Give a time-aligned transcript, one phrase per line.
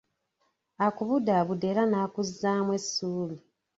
[0.85, 3.37] Akubudabuda era nakuzzaamu essuubi.